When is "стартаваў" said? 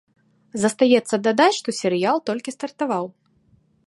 2.57-3.05